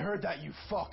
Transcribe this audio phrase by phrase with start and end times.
[0.00, 0.92] heard that, you fuck.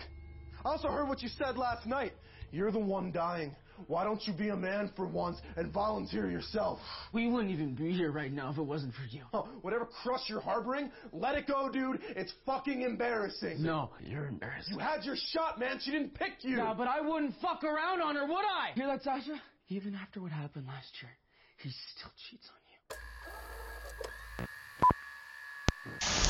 [0.64, 2.14] I also heard what you said last night.
[2.52, 3.56] You're the one dying.
[3.86, 6.80] Why don't you be a man for once and volunteer yourself?
[7.14, 9.22] We wouldn't even be here right now if it wasn't for you.
[9.34, 12.02] Oh, whatever crush you're harboring, let it go, dude.
[12.16, 13.62] It's fucking embarrassing.
[13.62, 14.70] No, you're embarrassed.
[14.72, 15.80] You had your shot, man.
[15.80, 16.58] She didn't pick you.
[16.58, 18.72] Yeah, but I wouldn't fuck around on her, would I?
[18.74, 19.40] Hear that, Sasha?
[19.70, 21.12] Even after what happened last year,
[21.58, 22.58] he still cheats on
[26.22, 26.27] you.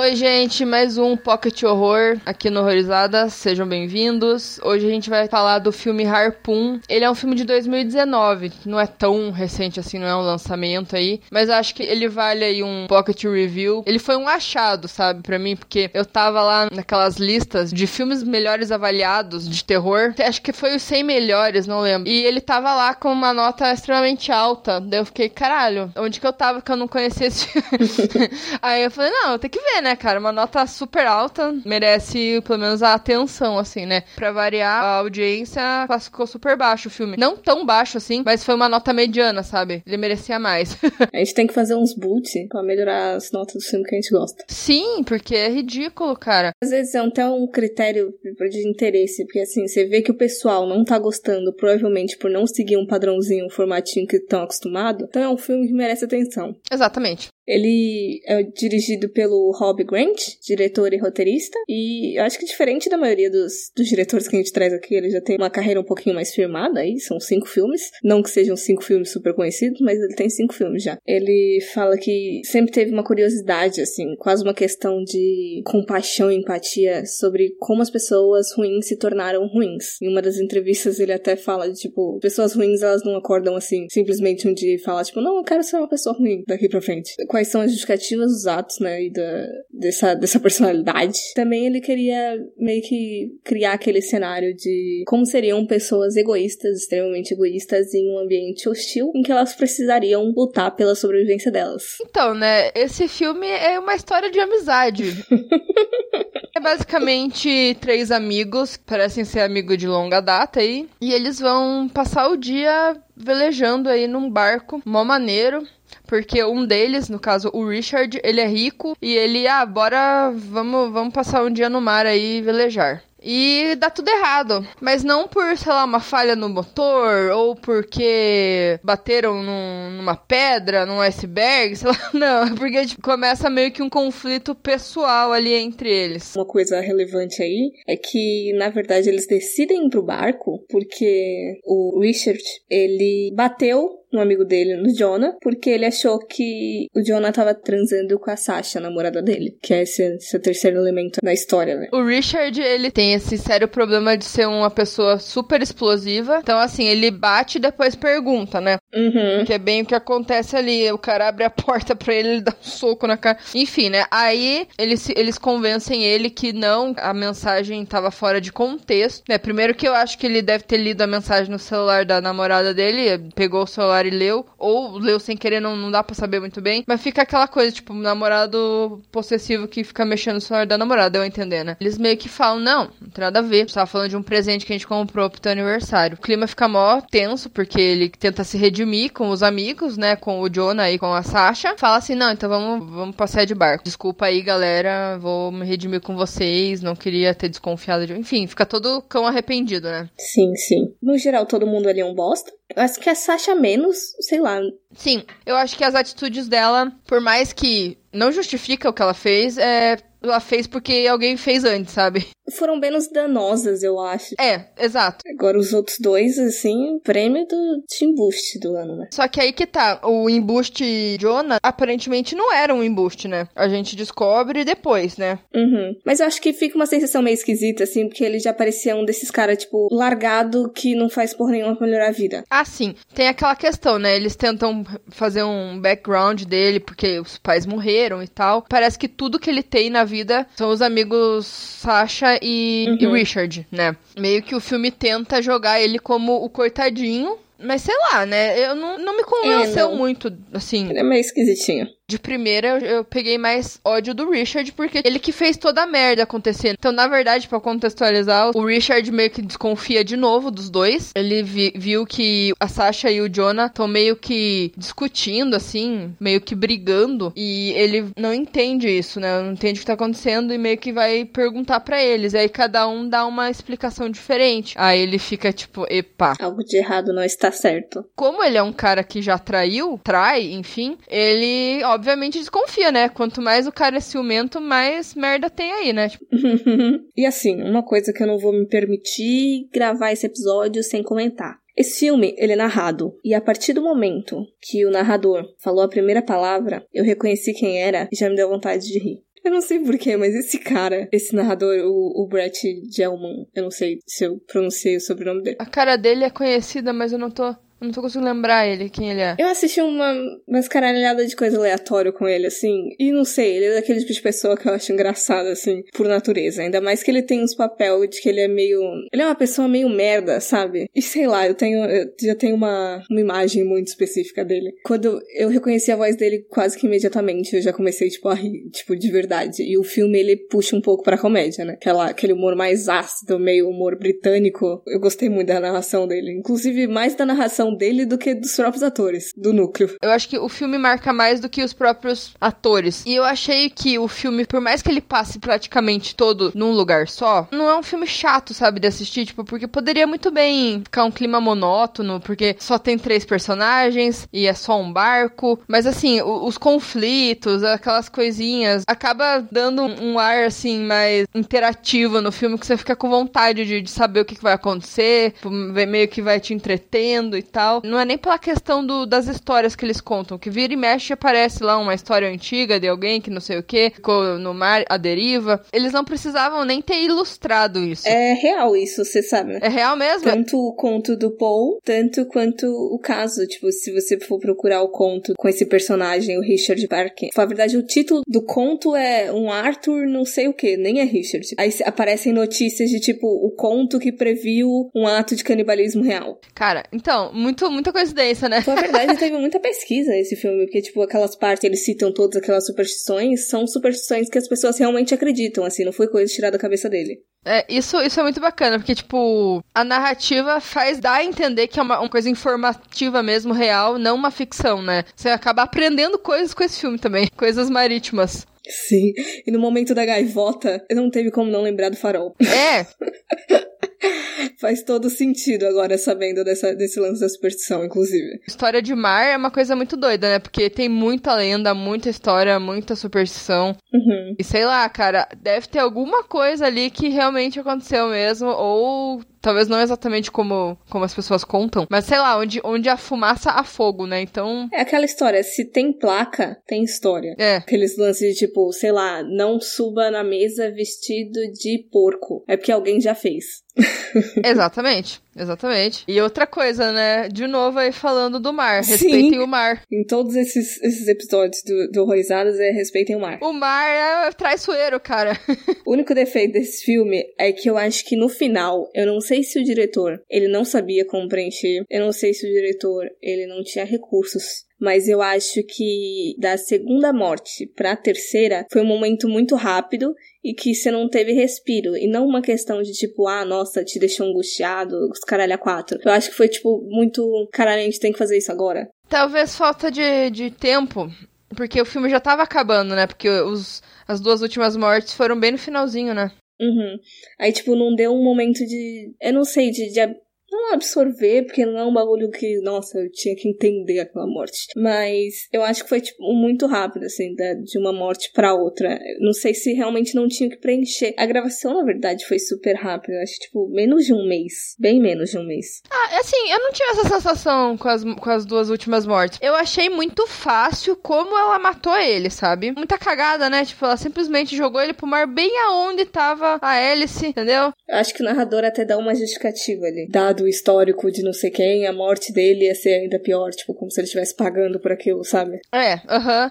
[0.00, 3.28] Oi, gente, mais um Pocket Horror aqui no Horrorizada.
[3.28, 4.58] Sejam bem-vindos.
[4.64, 6.80] Hoje a gente vai falar do filme Harpoon.
[6.88, 10.96] Ele é um filme de 2019, não é tão recente assim, não é um lançamento
[10.96, 13.84] aí, mas acho que ele vale aí um Pocket Review.
[13.86, 18.22] Ele foi um achado, sabe, para mim, porque eu tava lá naquelas listas de filmes
[18.22, 20.14] melhores avaliados de terror.
[20.26, 22.08] Acho que foi os 100 melhores, não lembro.
[22.08, 24.80] E ele tava lá com uma nota extremamente alta.
[24.80, 28.30] Daí eu fiquei, caralho, onde que eu tava que eu não conhecia esse filme?
[28.62, 29.89] aí eu falei, não, tem que ver, né?
[29.90, 30.20] Né, cara?
[30.20, 34.04] Uma nota super alta, merece pelo menos a atenção, assim, né?
[34.14, 37.16] Pra variar, a audiência classificou super baixo o filme.
[37.18, 39.82] Não tão baixo assim, mas foi uma nota mediana, sabe?
[39.86, 40.76] Ele merecia mais.
[41.12, 44.00] a gente tem que fazer uns boot pra melhorar as notas do filme que a
[44.00, 44.44] gente gosta.
[44.48, 46.52] Sim, porque é ridículo, cara.
[46.62, 48.12] Às vezes é até um critério
[48.50, 52.46] de interesse, porque assim, você vê que o pessoal não tá gostando, provavelmente por não
[52.46, 56.54] seguir um padrãozinho, um formatinho que estão acostumados, então é um filme que merece atenção.
[56.70, 57.28] Exatamente.
[57.50, 62.96] Ele é dirigido pelo Rob Grant, diretor e roteirista, e eu acho que diferente da
[62.96, 65.84] maioria dos, dos diretores que a gente traz aqui, ele já tem uma carreira um
[65.84, 67.90] pouquinho mais firmada aí, são cinco filmes.
[68.04, 70.96] Não que sejam cinco filmes super conhecidos, mas ele tem cinco filmes já.
[71.04, 77.04] Ele fala que sempre teve uma curiosidade, assim, quase uma questão de compaixão e empatia
[77.04, 80.00] sobre como as pessoas ruins se tornaram ruins.
[80.00, 83.86] Em uma das entrevistas ele até fala de, tipo, pessoas ruins elas não acordam assim,
[83.90, 86.80] simplesmente um dia e falam, tipo, não, eu quero ser uma pessoa ruim daqui pra
[86.80, 91.18] frente quais são as justificativas dos atos, né, e da, dessa, dessa personalidade.
[91.34, 97.94] Também ele queria meio que criar aquele cenário de como seriam pessoas egoístas, extremamente egoístas,
[97.94, 101.96] em um ambiente hostil em que elas precisariam lutar pela sobrevivência delas.
[102.02, 105.24] Então, né, esse filme é uma história de amizade.
[106.54, 112.28] é basicamente três amigos, parecem ser amigos de longa data aí, e eles vão passar
[112.28, 115.66] o dia velejando aí num barco mó maneiro.
[116.10, 120.92] Porque um deles, no caso o Richard, ele é rico e ele, ah, bora, vamos,
[120.92, 123.04] vamos passar um dia no mar aí e velejar.
[123.22, 124.66] E dá tudo errado.
[124.80, 130.86] Mas não por, sei lá, uma falha no motor, ou porque bateram num, numa pedra,
[130.86, 131.96] num iceberg, sei lá.
[132.12, 136.34] Não, é porque tipo, começa meio que um conflito pessoal ali entre eles.
[136.34, 142.00] Uma coisa relevante aí é que, na verdade, eles decidem ir pro barco porque o
[142.00, 147.54] Richard, ele bateu um amigo dele, no Jonah, porque ele achou que o Jonah tava
[147.54, 151.76] transando com a Sasha, a namorada dele, que é esse, esse terceiro elemento da história,
[151.76, 151.88] né?
[151.92, 156.38] O Richard, ele tem esse sério problema de ser uma pessoa super explosiva.
[156.42, 158.78] Então, assim, ele bate e depois pergunta, né?
[158.94, 159.44] Uhum.
[159.44, 160.90] Que é bem o que acontece ali.
[160.92, 163.38] O cara abre a porta pra ele, ele dá um soco na cara.
[163.54, 164.04] Enfim, né?
[164.10, 169.24] Aí eles, eles convencem ele que não, a mensagem tava fora de contexto.
[169.28, 169.38] Né?
[169.38, 172.74] Primeiro que eu acho que ele deve ter lido a mensagem no celular da namorada
[172.74, 174.46] dele, pegou o celular e leu.
[174.58, 176.84] Ou leu sem querer, não, não dá pra saber muito bem.
[176.86, 181.24] Mas fica aquela coisa, tipo, namorado possessivo que fica mexendo no celular da namorada, eu
[181.24, 181.76] entender, né?
[181.80, 183.66] Eles meio que falam, não, não tem nada a ver.
[183.66, 186.16] Tava falando de um presente que a gente comprou pro teu aniversário.
[186.16, 190.16] O clima fica mó tenso, porque ele tenta se redimir com os amigos, né?
[190.16, 191.74] Com o Jonah e com a Sasha.
[191.76, 193.84] Fala assim, não, então vamos, vamos passear de barco.
[193.84, 195.18] Desculpa aí, galera.
[195.18, 196.82] Vou me redimir com vocês.
[196.82, 198.12] Não queria ter desconfiado de.
[198.12, 200.08] Enfim, fica todo cão arrependido, né?
[200.18, 200.94] Sim, sim.
[201.02, 202.52] No geral, todo mundo ali é um bosta.
[202.74, 204.60] Eu acho que a Sasha menos, sei lá.
[204.92, 209.14] Sim, eu acho que as atitudes dela, por mais que não justifica o que ela
[209.14, 212.26] fez, é ela fez porque alguém fez antes, sabe?
[212.56, 214.34] Foram menos danosas, eu acho.
[214.40, 215.18] É, exato.
[215.28, 217.84] Agora os outros dois, assim, prêmio do
[218.16, 219.08] Boost do ano, né?
[219.12, 223.46] Só que aí que tá, o embuste Jonah aparentemente não era um embuste, né?
[223.54, 225.38] A gente descobre depois, né?
[225.54, 225.94] Uhum.
[226.04, 229.04] Mas eu acho que fica uma sensação meio esquisita, assim, porque ele já parecia um
[229.04, 232.44] desses caras, tipo, largado que não faz por nenhuma pra melhorar a vida.
[232.50, 232.94] Ah, sim.
[233.14, 234.16] Tem aquela questão, né?
[234.16, 238.64] Eles tentam fazer um background dele porque os pais morreram e tal.
[238.68, 242.96] Parece que tudo que ele tem na vida são os amigos Sasha e, uhum.
[243.16, 243.96] e Richard, né?
[244.18, 248.58] Meio que o filme tenta jogar ele como o coitadinho Mas sei lá, né?
[248.58, 249.96] Eu não, não me convenceu É, não.
[249.96, 250.88] muito, assim.
[250.88, 251.86] Ele é meio esquisitinho.
[252.10, 255.86] De primeira, eu, eu peguei mais ódio do Richard, porque ele que fez toda a
[255.86, 256.74] merda acontecer.
[256.76, 261.12] Então, na verdade, pra contextualizar, o Richard meio que desconfia de novo dos dois.
[261.14, 266.40] Ele vi- viu que a Sasha e o Jonah estão meio que discutindo, assim, meio
[266.40, 267.32] que brigando.
[267.36, 269.40] E ele não entende isso, né?
[269.40, 272.32] Não entende o que tá acontecendo e meio que vai perguntar pra eles.
[272.32, 274.74] E aí cada um dá uma explicação diferente.
[274.76, 278.04] Aí ele fica tipo, epa, Algo de errado não está certo.
[278.16, 283.10] como ele é um cara que já traiu, trai, enfim, ele obviamente desconfia, né?
[283.10, 286.08] Quanto mais o cara é ciumento, mais merda tem aí, né?
[286.08, 286.24] Tipo,
[287.14, 291.60] e assim, uma coisa que eu não vou me permitir gravar esse episódio sem comentar.
[291.76, 295.88] Esse filme, ele é narrado, e a partir do momento que o narrador falou a
[295.88, 299.22] primeira palavra, eu reconheci quem era e já me deu vontade de rir.
[299.42, 302.60] Eu não sei porquê, mas esse cara, esse narrador, o, o Brett
[302.90, 305.56] Gelman, eu não sei se eu pronunciei o sobrenome dele.
[305.58, 307.54] a cara dele é conhecida, mas eu não tô.
[307.80, 309.36] Eu não tô conseguindo lembrar ele, quem ele é.
[309.38, 310.12] Eu assisti uma
[310.46, 312.90] umas caralhada de coisa aleatória com ele, assim.
[312.98, 316.06] E não sei, ele é daquele tipo de pessoa que eu acho engraçado, assim, por
[316.06, 316.62] natureza.
[316.62, 318.80] Ainda mais que ele tem uns papel de que ele é meio.
[319.10, 320.90] Ele é uma pessoa meio merda, sabe?
[320.94, 321.84] E sei lá, eu tenho.
[321.84, 324.74] Eu já tenho uma, uma imagem muito específica dele.
[324.84, 328.68] Quando eu reconheci a voz dele quase que imediatamente, eu já comecei, tipo, a rir,
[328.70, 329.62] tipo, de verdade.
[329.62, 331.74] E o filme, ele puxa um pouco pra comédia, né?
[331.74, 334.82] Aquela, aquele humor mais ácido, meio humor britânico.
[334.86, 336.32] Eu gostei muito da narração dele.
[336.32, 339.96] Inclusive, mais da narração dele do que dos próprios atores, do núcleo.
[340.02, 343.04] Eu acho que o filme marca mais do que os próprios atores.
[343.06, 347.08] E eu achei que o filme, por mais que ele passe praticamente todo num lugar
[347.08, 351.04] só, não é um filme chato, sabe, de assistir, tipo, porque poderia muito bem ficar
[351.04, 355.60] um clima monótono, porque só tem três personagens e é só um barco.
[355.66, 362.58] Mas assim, os conflitos, aquelas coisinhas, acaba dando um ar assim mais interativo no filme
[362.58, 366.08] que você fica com vontade de, de saber o que, que vai acontecer, tipo, meio
[366.08, 367.82] que vai te entretendo e tal.
[367.84, 371.12] Não é nem pela questão do- das histórias que eles contam, que vira e mexe
[371.12, 374.82] aparece lá uma história antiga de alguém que não sei o que, ficou no mar
[374.88, 375.60] à deriva.
[375.72, 378.08] Eles não precisavam nem ter ilustrado isso.
[378.08, 379.58] É real isso, você sabe, né?
[379.62, 380.24] É real mesmo?
[380.30, 383.46] Tanto o conto do Paul, tanto quanto o caso.
[383.46, 387.28] Tipo, se você for procurar o conto com esse personagem, o Richard Parker.
[387.36, 391.04] Na verdade, o título do conto é um Arthur não sei o que, nem é
[391.04, 391.46] Richard.
[391.58, 396.38] Aí aparecem notícias de tipo, o conto que previu um ato de canibalismo real.
[396.54, 398.62] Cara, então, muito, muita coincidência, né?
[398.66, 402.66] Na verdade, teve muita pesquisa nesse filme, porque, tipo, aquelas partes, eles citam todas aquelas
[402.66, 406.88] superstições, são superstições que as pessoas realmente acreditam, assim, não foi coisa tirada da cabeça
[406.88, 407.22] dele.
[407.44, 411.80] É, isso, isso é muito bacana, porque, tipo, a narrativa faz dar a entender que
[411.80, 415.04] é uma, uma coisa informativa mesmo, real, não uma ficção, né?
[415.16, 418.46] Você acaba aprendendo coisas com esse filme também, coisas marítimas.
[418.68, 419.12] Sim.
[419.46, 422.36] E no momento da gaivota, não teve como não lembrar do farol.
[422.40, 422.86] É,
[424.60, 428.40] Faz todo sentido agora, sabendo dessa, desse lance da superstição, inclusive.
[428.46, 430.38] história de mar é uma coisa muito doida, né?
[430.38, 433.76] Porque tem muita lenda, muita história, muita superstição.
[433.92, 434.34] Uhum.
[434.38, 439.68] E sei lá, cara, deve ter alguma coisa ali que realmente aconteceu mesmo, ou talvez
[439.68, 443.64] não exatamente como, como as pessoas contam, mas sei lá, onde, onde a fumaça há
[443.64, 444.20] fogo, né?
[444.20, 447.34] Então, É aquela história, se tem placa, tem história.
[447.38, 447.56] é.
[447.56, 452.44] Aqueles lances de tipo, sei lá, não suba na mesa vestido de porco.
[452.48, 453.44] É porque alguém já fez.
[454.44, 456.04] Exatamente, exatamente.
[456.06, 457.28] E outra coisa, né?
[457.28, 458.84] De novo aí falando do mar.
[458.84, 458.92] Sim.
[458.92, 459.82] Respeitem o mar.
[459.90, 463.38] Em todos esses, esses episódios do, do Horrorizadas é respeitem o mar.
[463.42, 465.32] O mar é traiçoeiro, cara.
[465.86, 469.42] O único defeito desse filme é que eu acho que no final, eu não sei
[469.42, 473.46] se o diretor, ele não sabia como preencher, eu não sei se o diretor, ele
[473.46, 474.64] não tinha recursos.
[474.80, 480.54] Mas eu acho que da segunda morte pra terceira foi um momento muito rápido e
[480.54, 481.96] que você não teve respiro.
[481.96, 485.98] E não uma questão de tipo, ah, nossa, te deixou angustiado, os caralho a quatro.
[486.02, 488.88] Eu acho que foi tipo muito, caralho, a gente tem que fazer isso agora.
[489.08, 491.10] Talvez falta de, de tempo.
[491.56, 493.06] Porque o filme já tava acabando, né?
[493.06, 496.30] Porque os, as duas últimas mortes foram bem no finalzinho, né?
[496.60, 496.96] Uhum.
[497.38, 499.12] Aí, tipo, não deu um momento de.
[499.20, 499.90] Eu não sei, de.
[499.90, 500.00] de
[500.50, 504.68] não absorver, porque não é um bagulho que, nossa, eu tinha que entender aquela morte.
[504.76, 508.98] Mas eu acho que foi, tipo, muito rápido, assim, de uma morte pra outra.
[509.20, 511.14] Não sei se realmente não tinha que preencher.
[511.16, 513.14] A gravação, na verdade, foi super rápida.
[513.14, 514.74] Eu acho, tipo, menos de um mês.
[514.78, 515.82] Bem menos de um mês.
[515.90, 519.38] Ah, assim, eu não tive essa sensação com as, com as duas últimas mortes.
[519.42, 522.72] Eu achei muito fácil como ela matou ele, sabe?
[522.72, 523.64] Muita cagada, né?
[523.64, 527.72] Tipo, ela simplesmente jogou ele pro mar bem aonde tava a hélice, entendeu?
[527.88, 530.08] Eu acho que o narrador até dá uma justificativa ali.
[530.08, 533.74] Dado o histórico de não sei quem, a morte dele ia ser ainda pior, tipo,
[533.74, 535.60] como se ele estivesse pagando por aquilo, sabe?
[535.72, 536.50] É, aham.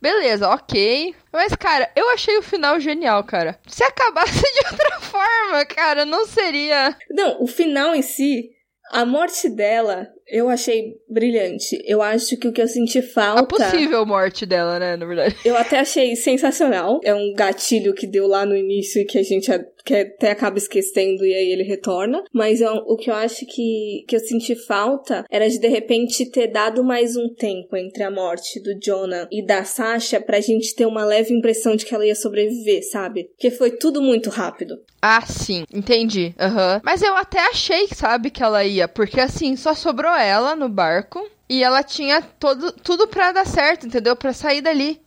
[0.00, 1.14] Beleza, ok.
[1.32, 3.58] Mas, cara, eu achei o final genial, cara.
[3.66, 6.96] Se acabasse de outra forma, cara, não seria.
[7.10, 8.50] Não, o final em si,
[8.92, 11.80] a morte dela, Eu achei brilhante.
[11.86, 13.44] Eu acho que o que eu senti A falta.
[13.46, 15.36] possível morte dela, né, na verdade.
[15.44, 17.00] Eu até achei sensacional.
[17.04, 20.30] É um gatilho que deu lá no início e que a gente a- que até
[20.32, 22.22] acaba esquecendo e aí ele retorna.
[22.32, 26.26] Mas eu- o que eu acho que, que eu senti falta era de de repente
[26.30, 30.74] ter dado mais um tempo entre a morte do Jonah e da Sasha pra gente
[30.74, 33.24] ter uma leve impressão de que ela ia sobreviver, sabe?
[33.30, 34.76] Porque foi tudo muito rápido.
[35.00, 36.34] Ah, sim, entendi.
[36.38, 36.80] Aham.
[36.84, 41.26] Mas eu até achei, sabe, que ela ia, porque assim, só sobrou ela no barco
[41.48, 44.14] e ela tinha todo, tudo pra dar certo, entendeu?
[44.14, 45.00] Pra sair dali.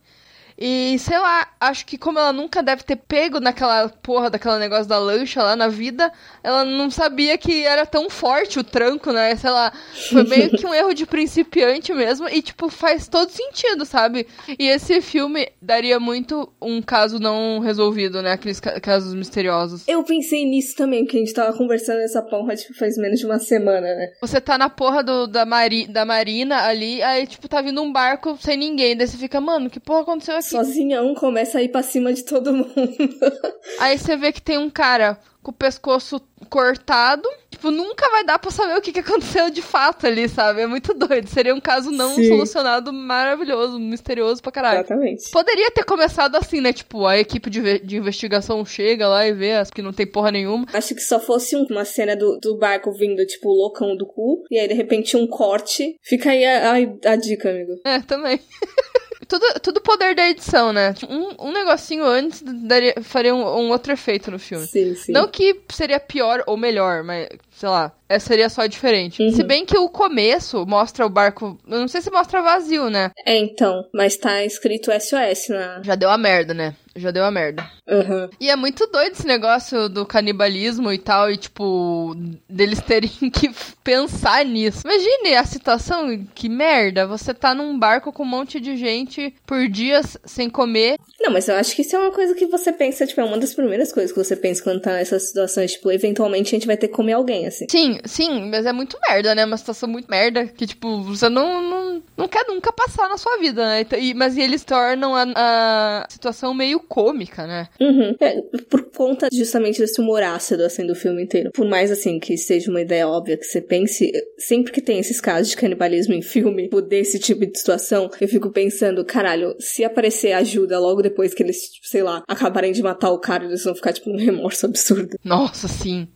[0.64, 4.86] E sei lá, acho que como ela nunca deve ter pego naquela porra daquela negócio
[4.86, 9.34] da lancha lá na vida, ela não sabia que era tão forte o tranco, né?
[9.34, 9.72] Sei lá,
[10.10, 14.26] foi meio que um erro de principiante mesmo e tipo faz todo sentido, sabe?
[14.56, 18.30] E esse filme daria muito um caso não resolvido, né?
[18.32, 19.82] Aqueles ca- casos misteriosos.
[19.88, 23.26] Eu pensei nisso também, porque a gente tava conversando nessa porra, tipo, faz menos de
[23.26, 24.12] uma semana, né?
[24.20, 27.92] Você tá na porra do, da, mari, da marina ali, aí, tipo, tá vindo um
[27.92, 28.96] barco sem ninguém.
[28.96, 30.51] Daí você fica, mano, que porra aconteceu aqui?
[30.52, 32.72] Sozinhão começa a ir pra cima de todo mundo.
[33.80, 37.28] Aí você vê que tem um cara com o pescoço cortado.
[37.50, 40.62] Tipo, nunca vai dar pra saber o que, que aconteceu de fato ali, sabe?
[40.62, 41.28] É muito doido.
[41.28, 42.28] Seria um caso não Sim.
[42.28, 44.78] solucionado maravilhoso, misterioso pra caralho.
[44.80, 45.30] Exatamente.
[45.30, 46.72] Poderia ter começado assim, né?
[46.72, 50.30] Tipo, a equipe de, de investigação chega lá e vê as que não tem porra
[50.32, 50.66] nenhuma.
[50.72, 54.42] Acho que só fosse um- uma cena do, do barco vindo, tipo, loucão do cu,
[54.50, 55.96] e aí de repente um corte.
[56.02, 57.72] Fica aí a, a- a dica, amigo.
[57.84, 58.40] É, também.
[59.32, 60.94] tudo, tudo poder da edição, né?
[61.08, 64.66] Um, um negocinho antes daria, faria um, um outro efeito no filme.
[64.66, 65.12] Sim, sim.
[65.12, 67.28] Não que seria pior ou melhor, mas,
[67.62, 69.22] sei lá, é, seria só diferente.
[69.22, 69.32] Uhum.
[69.32, 71.58] Se bem que o começo mostra o barco.
[71.66, 73.10] Eu não sei se mostra vazio, né?
[73.24, 75.80] É, então, mas tá escrito SOS na.
[75.82, 76.74] Já deu a merda, né?
[76.94, 77.66] Já deu a merda.
[77.88, 78.28] Aham.
[78.38, 82.14] E é muito doido esse negócio do canibalismo e tal, e tipo,
[82.46, 83.50] deles terem que
[83.82, 84.82] pensar nisso.
[84.84, 89.66] Imagine a situação, que merda, você tá num barco com um monte de gente por
[89.68, 90.98] dias sem comer.
[91.18, 93.38] Não, mas eu acho que isso é uma coisa que você pensa, tipo, é uma
[93.38, 96.76] das primeiras coisas que você pensa quando tá nessas situações, tipo, eventualmente a gente vai
[96.76, 97.66] ter que comer alguém, assim.
[97.70, 99.44] Sim, sim, mas é muito merda, né?
[99.44, 103.38] Uma situação muito merda que, tipo, você não, não, não quer nunca passar na sua
[103.38, 103.86] vida, né?
[103.98, 107.68] E- mas eles tornam a, a situação meio cômica, né?
[107.80, 108.14] Uhum.
[108.20, 111.50] É, por conta justamente desse humor ácido, assim, do filme inteiro.
[111.52, 115.20] Por mais, assim, que seja uma ideia óbvia que você pense, sempre que tem esses
[115.20, 119.84] casos de canibalismo em filme, tipo, desse tipo de situação, eu fico pensando, caralho, se
[119.84, 123.64] aparecer ajuda logo depois que eles, tipo, sei lá, acabarem de matar o cara, eles
[123.64, 125.16] vão ficar, tipo, num remorso absurdo.
[125.24, 126.08] Nossa, sim.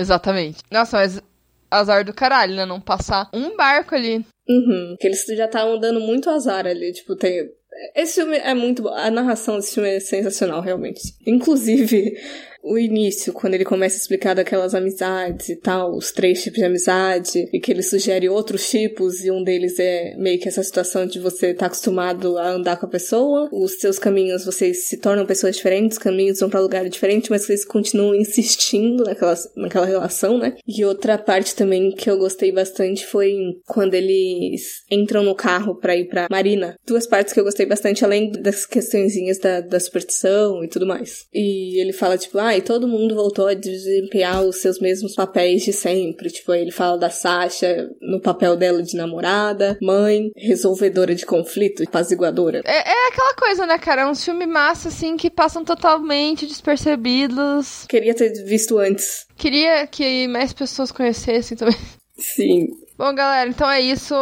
[0.00, 0.62] Exatamente.
[0.70, 1.22] Nossa, mas
[1.70, 2.64] azar do caralho, né?
[2.64, 4.24] Não passar um barco ali.
[4.48, 4.96] Uhum.
[4.98, 7.48] Que eles já estavam dando muito azar ali, tipo, tem...
[7.94, 8.88] Esse filme é muito bom.
[8.92, 11.00] A narração desse filme é sensacional, realmente.
[11.26, 12.18] Inclusive,
[12.62, 16.64] o início, quando ele começa a explicar daquelas amizades e tal, os três tipos de
[16.64, 21.06] amizade, e que ele sugere outros tipos, e um deles é meio que essa situação
[21.06, 25.26] de você estar acostumado a andar com a pessoa, os seus caminhos, vocês se tornam
[25.26, 30.38] pessoas diferentes, os caminhos vão pra lugares diferentes, mas vocês continuam insistindo naquela, naquela relação,
[30.38, 30.56] né?
[30.66, 33.34] E outra parte também que eu gostei bastante foi
[33.66, 36.76] quando eles entram no carro pra ir pra Marina.
[36.86, 41.24] Duas partes que eu gostei bastante, além das questõezinhas da, da superstição e tudo mais.
[41.32, 45.62] E ele fala, tipo, ah, e todo mundo voltou a desempenhar os seus mesmos papéis
[45.62, 46.30] de sempre.
[46.30, 51.82] Tipo, aí ele fala da Sasha no papel dela de namorada, mãe, resolvedora de conflito,
[51.82, 52.62] apaziguadora.
[52.64, 54.02] É, é aquela coisa, né, cara?
[54.02, 57.86] É um filme massa, assim, que passam totalmente despercebidos.
[57.88, 59.26] Queria ter visto antes.
[59.36, 61.76] Queria que mais pessoas conhecessem também.
[62.20, 62.68] Sim.
[63.00, 64.14] Bom, galera, então é isso.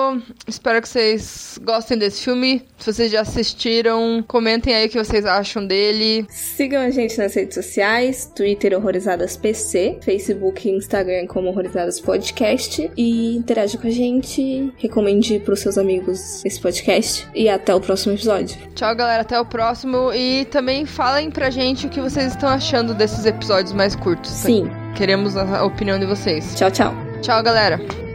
[0.47, 2.63] Espero que vocês gostem desse filme.
[2.79, 6.25] Se vocês já assistiram, comentem aí o que vocês acham dele.
[6.31, 12.89] Sigam a gente nas redes sociais, Twitter Horrorizadas PC, Facebook e Instagram como Horrorizadas Podcast
[12.97, 17.81] e interaja com a gente, recomende para os seus amigos esse podcast e até o
[17.81, 18.57] próximo episódio.
[18.77, 19.23] Tchau, galera.
[19.23, 20.13] Até o próximo.
[20.15, 24.31] E também falem pra gente o que vocês estão achando desses episódios mais curtos.
[24.31, 26.55] Sim, Queremos a a opinião de vocês.
[26.55, 27.08] tchau, tchau.
[27.21, 28.08] Tchau, galera.